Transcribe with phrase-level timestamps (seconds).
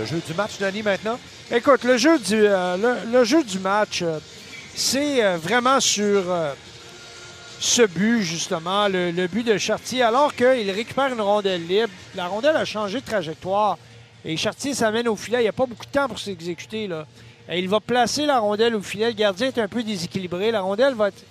[0.00, 1.18] Le jeu du match, Danny, maintenant?
[1.54, 4.18] Écoute, le jeu du, euh, le, jeu du match, euh,
[4.74, 6.22] c'est euh, vraiment sur
[7.58, 11.90] ce but, justement, le, but de Chartier, alors qu'il récupère une rondelle libre.
[12.14, 13.76] La rondelle a changé de trajectoire
[14.24, 15.40] et Chartier s'amène au filet.
[15.40, 16.86] Il n'y a pas beaucoup de temps pour s'exécuter.
[16.86, 17.04] là.
[17.50, 19.08] Et il va placer la rondelle au filet.
[19.08, 20.50] Le gardien est un peu déséquilibré.
[20.50, 21.22] La rondelle va être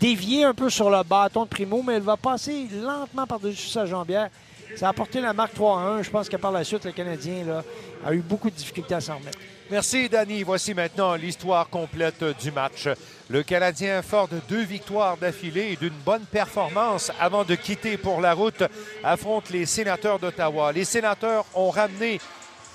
[0.00, 3.84] déviée un peu sur le bâton de Primo, mais elle va passer lentement par-dessus sa
[3.84, 4.30] jambière.
[4.76, 6.02] Ça a apporté la marque 3-1.
[6.02, 7.62] Je pense que par la suite, le Canadien
[8.04, 9.38] a eu beaucoup de difficultés à s'en remettre.
[9.70, 10.42] Merci, Danny.
[10.42, 12.88] Voici maintenant l'histoire complète du match.
[13.28, 18.20] Le Canadien, fort de deux victoires d'affilée et d'une bonne performance avant de quitter pour
[18.20, 18.62] la route,
[19.04, 20.72] affronte les sénateurs d'Ottawa.
[20.72, 22.20] Les sénateurs ont ramené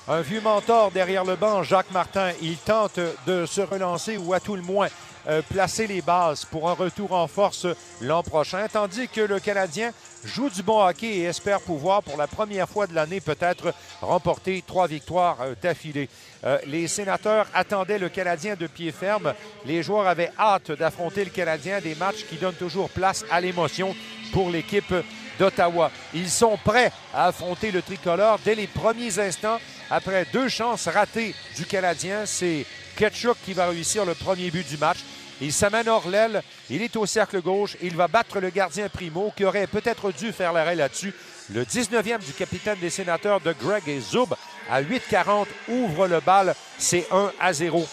[0.08, 2.32] un vieux mentor derrière le banc, Jacques Martin.
[2.42, 4.90] Il tente de se relancer ou à tout le moins
[5.28, 7.68] euh, placer les bases pour un retour en force
[8.02, 9.92] l'an prochain, tandis que le Canadien
[10.26, 14.64] joue du bon hockey et espère pouvoir, pour la première fois de l'année, peut-être remporter
[14.66, 16.10] trois victoires euh, d'affilée.
[16.44, 19.34] Euh, les sénateurs attendaient le Canadien de pied ferme.
[19.66, 23.96] Les joueurs avaient hâte d'affronter le Canadien, des matchs qui donnent toujours place à l'émotion
[24.34, 24.94] pour l'équipe
[25.40, 25.92] d'Ottawa.
[26.14, 29.60] Ils sont prêts à affronter le tricolore dès les premiers instants.
[29.90, 34.78] Après deux chances ratées du Canadien, c'est Ketchuk qui va réussir le premier but du
[34.78, 35.00] match.
[35.44, 39.34] Il s'amène hors l'aile, il est au cercle gauche, il va battre le gardien Primo
[39.36, 41.14] qui aurait peut-être dû faire l'arrêt là-dessus.
[41.54, 44.34] Le 19e du capitaine des sénateurs de Greg et Zoub
[44.70, 47.86] à 8-40 ouvre le bal, c'est 1 à 0.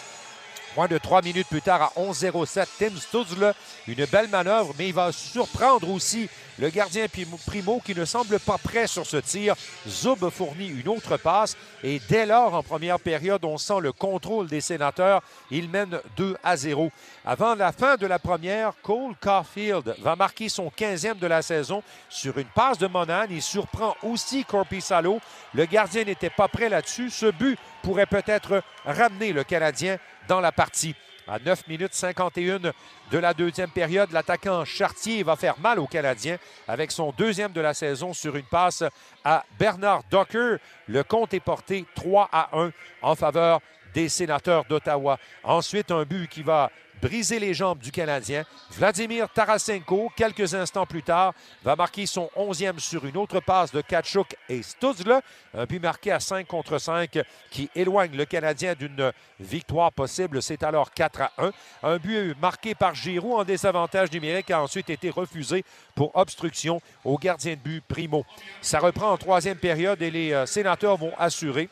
[0.77, 3.55] Moins de trois minutes plus tard, à 11-07, Tim Stutzle,
[3.89, 6.29] une belle manœuvre, mais il va surprendre aussi
[6.61, 7.07] le gardien
[7.47, 9.57] Primo qui ne semble pas prêt sur ce tir.
[9.89, 14.47] Zub fournit une autre passe et dès lors, en première période, on sent le contrôle
[14.47, 15.23] des sénateurs.
[15.51, 16.93] Il mène 2 à 0.
[17.25, 21.83] Avant la fin de la première, Cole Caulfield va marquer son 15e de la saison
[22.11, 23.25] sur une passe de Monan.
[23.31, 25.19] Il surprend aussi Corpissalo.
[25.55, 27.11] Le gardien n'était pas prêt là-dessus.
[27.11, 30.95] Ce but pourrait peut-être ramener le Canadien dans la partie.
[31.29, 36.39] À 9 minutes 51 de la deuxième période, l'attaquant Chartier va faire mal aux Canadiens
[36.67, 38.83] avec son deuxième de la saison sur une passe
[39.25, 40.59] à Bernard Docker.
[40.89, 43.61] Le compte est porté 3 à 1 en faveur
[43.95, 45.19] des sénateurs d'Ottawa.
[45.45, 46.71] Ensuite, un but qui va
[47.01, 48.45] briser les jambes du Canadien.
[48.73, 53.81] Vladimir Tarasenko, quelques instants plus tard, va marquer son onzième sur une autre passe de
[53.81, 55.21] Kachuk et Stutzle.
[55.55, 57.19] Un but marqué à 5 contre 5
[57.51, 60.43] qui éloigne le Canadien d'une victoire possible.
[60.43, 61.51] C'est alors 4 à 1.
[61.83, 65.65] Un but marqué par Giroud en désavantage numérique a ensuite été refusé
[65.95, 68.25] pour obstruction au gardien de but Primo.
[68.61, 71.69] Ça reprend en troisième période et les euh, sénateurs vont assurer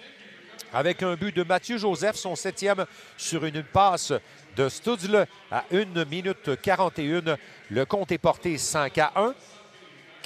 [0.72, 2.84] avec un but de Mathieu Joseph, son septième
[3.16, 4.12] sur une passe
[4.56, 7.36] de Studzle à 1 minute 41.
[7.70, 9.34] Le compte est porté 5 à 1.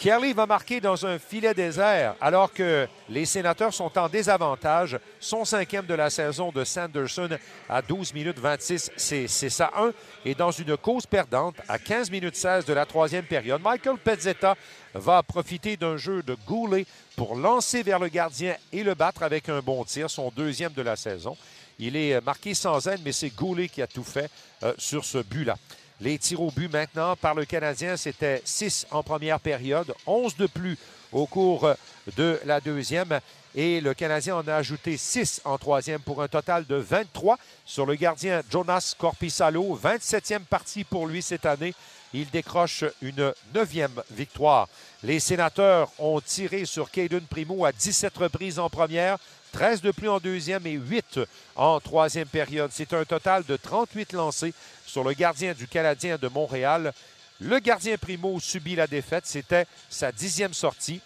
[0.03, 4.99] Kelly va marquer dans un filet désert alors que les sénateurs sont en désavantage.
[5.21, 7.29] Son cinquième de la saison de Sanderson
[7.69, 9.93] à 12 minutes 26, c'est 6 à 1.
[10.25, 14.57] Et dans une cause perdante à 15 minutes 16 de la troisième période, Michael Pezzetta
[14.93, 16.85] va profiter d'un jeu de Goulet
[17.15, 20.83] pour lancer vers le gardien et le battre avec un bon tir, son deuxième de
[20.83, 21.37] la saison.
[21.79, 24.29] Il est marqué sans aide, mais c'est Goulet qui a tout fait
[24.65, 25.57] euh, sur ce but-là.
[26.03, 30.49] Les tirs au but maintenant par le Canadien, c'était 6 en première période, 11 de
[30.49, 30.77] plus
[31.13, 31.71] au cours
[32.17, 33.21] de la deuxième.
[33.55, 37.87] Et le Canadien en a ajouté 6 en troisième pour un total de 23 sur
[37.87, 39.79] le gardien Jonas Corpissalo.
[39.81, 41.73] 27e partie pour lui cette année.
[42.13, 44.69] Il décroche une neuvième victoire.
[45.05, 49.19] Les sénateurs ont tiré sur Caden Primo à 17 reprises en première,
[49.53, 51.21] 13 de plus en deuxième et 8
[51.57, 52.71] en troisième période.
[52.73, 54.55] C'est un total de 38 lancés
[54.87, 56.93] sur le gardien du Canadien de Montréal.
[57.41, 59.27] Le gardien Primo subit la défaite.
[59.27, 61.01] C'était sa dixième sortie.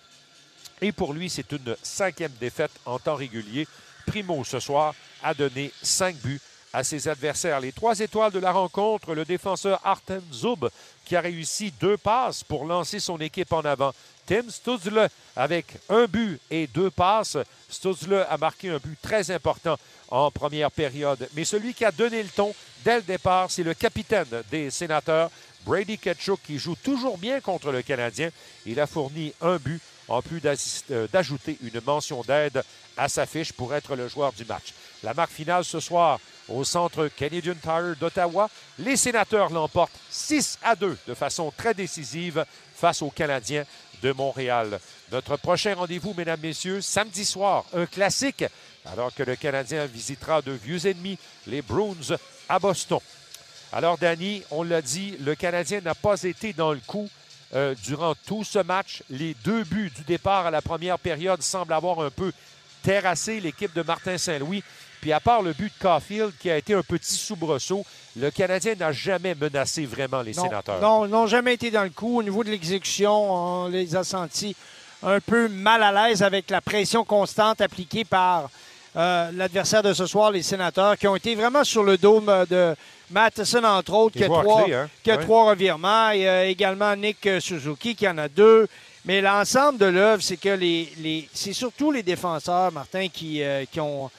[0.81, 3.67] Et pour lui, c'est une cinquième défaite en temps régulier.
[4.07, 6.41] Primo, ce soir, a donné cinq buts
[6.77, 7.59] à ses adversaires.
[7.59, 10.69] Les trois étoiles de la rencontre, le défenseur Artem Zub,
[11.07, 13.95] qui a réussi deux passes pour lancer son équipe en avant.
[14.27, 17.39] Tim Stutzle avec un but et deux passes.
[17.71, 19.79] Stutzle a marqué un but très important
[20.11, 21.27] en première période.
[21.35, 22.55] Mais celui qui a donné le ton
[22.85, 25.31] dès le départ, c'est le capitaine des sénateurs,
[25.65, 28.29] Brady Ketchuk, qui joue toujours bien contre le Canadien.
[28.67, 30.43] Il a fourni un but en plus
[30.91, 32.63] euh, d'ajouter une mention d'aide
[32.97, 34.75] à sa fiche pour être le joueur du match.
[35.07, 36.19] La marque finale ce soir
[36.49, 38.51] au centre Canadian Tire d'Ottawa,
[38.81, 42.45] les sénateurs l'emportent 6 à 2 de façon très décisive
[42.75, 43.63] face aux Canadiens
[44.03, 44.81] de Montréal.
[45.13, 48.45] Notre prochain rendez-vous, mesdames, messieurs, samedi soir, un classique,
[48.85, 52.17] alors que le Canadien visitera de vieux ennemis, les Bruins,
[52.49, 52.99] à Boston.
[53.73, 57.09] Alors, Danny, on l'a dit, le Canadien n'a pas été dans le coup
[57.55, 59.05] euh, durant tout ce match.
[59.09, 62.33] Les deux buts du départ à la première période semblent avoir un peu
[62.87, 64.63] terrasser l'équipe de Martin Saint-Louis.
[65.07, 67.87] Puis à part le but de Caulfield, qui a été un petit soubresaut,
[68.17, 70.81] le Canadien n'a jamais menacé vraiment les sénateurs.
[70.81, 72.19] Non, n'ont jamais été dans le coup.
[72.19, 74.57] Au niveau de l'exécution, on les a sentis
[75.05, 78.51] un peu mal à l'aise avec la pression constante appliquée par
[78.97, 82.21] euh, l'adversaire de ce soir, les sénateurs, qui ont été vraiment sur le dos
[82.51, 82.75] de
[83.13, 84.89] Matheson, entre autres, qui a, trois, hein?
[85.21, 86.11] trois, revirements.
[86.11, 88.67] Il y a également Nick Suzuki qui en a deux.
[89.05, 93.79] Mais l'ensemble de l'œuvre, c'est que les, c'est surtout les défenseurs, Martin, qui, euh, qui
[93.79, 94.11] ont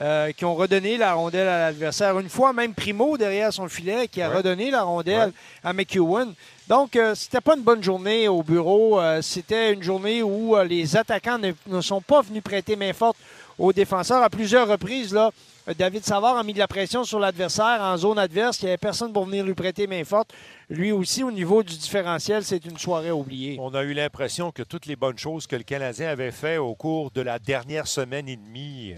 [0.00, 2.16] euh, qui ont redonné la rondelle à l'adversaire.
[2.20, 5.32] Une fois, même Primo derrière son filet qui a redonné la rondelle
[5.64, 6.34] à McEwen.
[6.68, 9.00] Donc, euh, c'était pas une bonne journée au bureau.
[9.00, 13.16] Euh, c'était une journée où les attaquants ne, sont pas venus prêter main forte
[13.58, 14.22] aux défenseurs.
[14.22, 15.32] À plusieurs reprises, là,
[15.76, 18.60] David Savard a mis de la pression sur l'adversaire en zone adverse.
[18.62, 20.32] Il n'y avait personne pour venir lui prêter main forte.
[20.70, 23.56] Lui aussi, au niveau du différentiel, c'est une soirée oubliée.
[23.58, 26.74] On a eu l'impression que toutes les bonnes choses que le Canadien avait fait au
[26.74, 28.94] cours de la dernière semaine et demie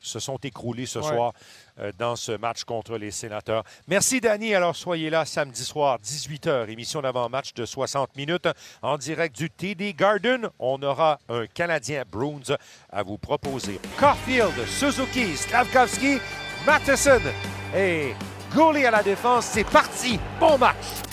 [0.00, 1.32] se sont écroulées ce soir
[1.78, 3.62] euh, dans ce match contre les sénateurs.
[3.86, 4.52] Merci, Danny.
[4.52, 8.48] Alors, soyez là samedi soir, 18h, émission d'avant-match de 60 minutes
[8.82, 10.48] en direct du TD Garden.
[10.58, 12.56] On aura un Canadien Bruins
[12.90, 13.78] à vous proposer.
[13.96, 16.18] Caulfield, Suzuki, Slavkovski,
[16.66, 17.20] Matheson
[17.76, 18.12] et
[18.52, 19.46] Goalie à la défense.
[19.46, 20.18] C'est parti.
[20.40, 21.11] Bon match.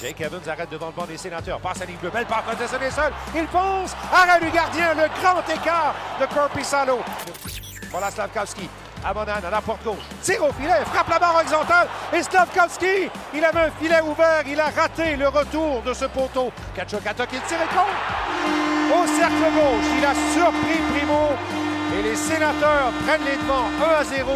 [0.00, 1.60] Jake Evans arrête devant le banc des sénateurs.
[1.60, 2.10] Passe à bleue.
[2.10, 3.12] Belle part Matheson est seul.
[3.34, 3.96] Il fonce.
[4.12, 4.94] Arrêt du gardien.
[4.94, 6.98] Le grand écart de Corpissalo.
[7.90, 8.68] Voilà Slavkovski
[9.04, 10.02] à à la porte gauche.
[10.22, 11.86] Tire au filet, frappe la barre horizontale.
[12.12, 14.42] Et Slavkovski, il avait un filet ouvert.
[14.46, 16.50] Il a raté le retour de ce poteau.
[16.74, 17.94] Kachuk attaque, il tire et compte.
[18.92, 21.30] Au cercle gauche, il a surpris Primo.
[21.98, 24.30] Et les sénateurs prennent les devants 1 à 0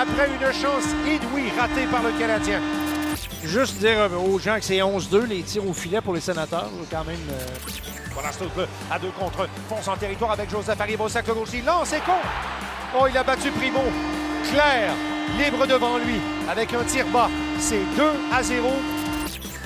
[0.00, 2.60] après une chance inouïe ratée par le Canadien.
[3.44, 6.70] Juste dire aux gens que c'est 11-2 les tirs au filet pour les sénateurs.
[6.90, 7.16] Quand même.
[7.30, 7.46] Euh...
[8.14, 8.28] Voilà,
[8.90, 11.48] à deux contre fonce en territoire avec Joseph au cercle gauche.
[11.64, 12.14] Lance et compte.
[12.98, 13.80] Oh, il a battu Primo.
[14.50, 14.92] Claire,
[15.38, 17.30] libre devant lui, avec un tir bas.
[17.58, 18.02] C'est 2
[18.32, 18.68] à 0.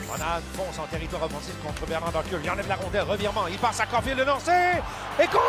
[0.09, 2.39] Ronald fonce en territoire offensif contre Bernard Docker.
[2.43, 3.47] Il enlève la rondelle, revirement.
[3.51, 4.81] Il passe à Caulfield, le lancer.
[5.21, 5.41] Et compte!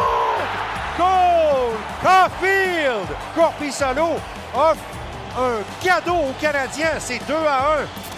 [0.98, 1.76] Goal!
[2.02, 3.08] Caulfield!
[3.36, 4.16] Corpissalo
[4.56, 4.82] offre
[5.38, 7.00] un cadeau aux Canadiens.
[7.00, 7.82] C'est 2 à
[8.14, 8.17] 1.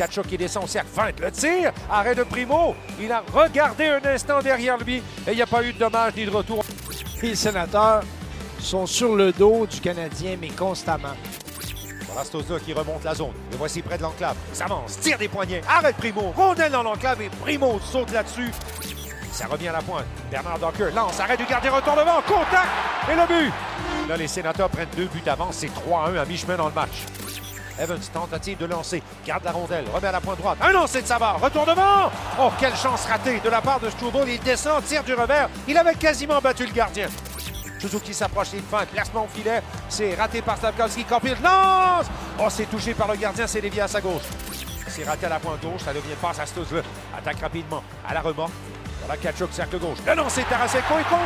[0.00, 2.74] Kachuk qui descend au cercle, feinte le tir, arrêt de Primo.
[2.98, 6.14] Il a regardé un instant derrière lui et il n'y a pas eu de dommage
[6.16, 6.64] ni de retour.
[7.20, 8.02] Les sénateurs
[8.60, 11.12] sont sur le dos du Canadien, mais constamment.
[12.06, 13.34] Voilà Stoza qui remonte la zone.
[13.50, 14.36] Le voici près de l'enclave.
[14.50, 18.50] Il s'avance, tire des poignets, arrête Primo, rondelle dans l'enclave et Primo saute là-dessus.
[19.32, 20.06] Ça revient à la pointe.
[20.30, 22.68] Bernard Docker lance, arrêt du gardien, retour devant, contact
[23.06, 23.52] et le but.
[24.08, 25.56] Là, les sénateurs prennent deux buts d'avance.
[25.56, 27.04] C'est 3-1 à mi-chemin dans le match.
[27.78, 30.58] Evans, tentative de lancer, garde la rondelle, remet à la pointe droite.
[30.60, 32.10] Un lancer de Savard, retour devant.
[32.38, 34.28] Oh, quelle chance ratée de la part de Strouble.
[34.28, 35.48] Il descend, tire du revers.
[35.68, 37.08] Il avait quasiment battu le gardien.
[37.80, 39.62] Suzuki s'approche, il fin, placement au filet.
[39.88, 41.04] C'est raté par Stavkowski.
[41.04, 42.06] Caulfield lance!
[42.38, 44.22] Oh, c'est touché par le gardien, c'est dévié à sa gauche.
[44.86, 46.82] C'est raté à la pointe gauche, ça devient passe à Stosle.
[47.16, 48.52] Attaque rapidement à la remorque.
[49.00, 49.98] Voilà Kachuk, cercle gauche.
[50.06, 51.20] Le lancer Tarasenko et contre.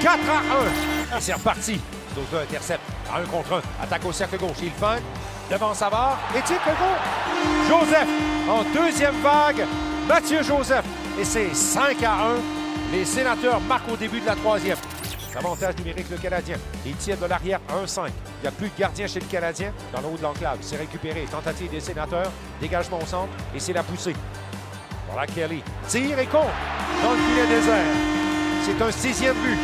[0.00, 1.18] 4 à 1.
[1.18, 1.80] Et c'est reparti.
[2.12, 3.84] Stosle intercepte 1 contre 1.
[3.84, 4.58] Attaque au cercle gauche.
[4.62, 5.02] Il feinte
[5.50, 7.80] devant Savard et tire le goal.
[7.80, 8.08] Joseph
[8.48, 9.66] en deuxième vague.
[10.06, 10.84] Mathieu Joseph.
[11.18, 12.16] Et c'est 5 à 1.
[12.92, 14.78] Les sénateurs marquent au début de la troisième.
[15.36, 16.56] Avantage numérique, le Canadien.
[16.84, 18.08] Il tire de l'arrière 1-5.
[18.08, 20.58] Il n'y a plus de gardien chez le Canadien dans le haut de l'enclave.
[20.62, 21.26] C'est récupéré.
[21.30, 22.32] Tentative des sénateurs.
[22.60, 23.28] Dégagement au centre.
[23.54, 24.16] Et c'est la poussée.
[25.10, 25.62] Voilà Kelly.
[25.86, 26.48] Tire et compte
[27.04, 27.84] dans le filet désert.
[28.64, 29.58] C'est un sixième but.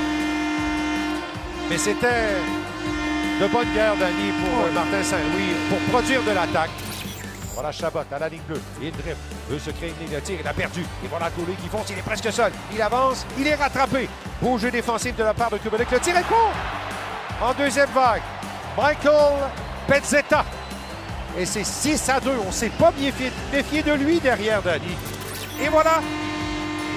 [1.68, 2.36] Mais c'était
[3.40, 6.70] de bonne guerre, Danny, pour Martin Saint-Louis, pour produire de l'attaque.
[7.54, 8.60] Voilà Chabot à la ligne bleue.
[8.82, 9.16] Il drift.
[9.48, 10.38] Veut se créer une ligne de tir.
[10.40, 10.80] Il a perdu.
[11.04, 11.88] Et voilà Goulet qui fonce.
[11.90, 12.52] Il est presque seul.
[12.74, 13.24] Il avance.
[13.38, 14.08] Il est rattrapé.
[14.42, 15.90] Beau jeu défensif de la part de Kubalik.
[15.90, 16.52] Le tir est court.
[17.40, 18.22] En deuxième vague.
[18.76, 19.34] Michael
[19.86, 20.44] Pezzetta.
[21.38, 22.30] Et c'est 6 à 2.
[22.44, 24.96] On ne s'est pas méfié, de lui derrière Danny.
[25.62, 26.00] Et voilà.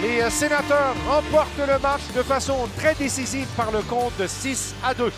[0.02, 4.76] Les euh, sénateurs remportent le match de façon très décisive par le compte de 6
[4.84, 5.12] à 2.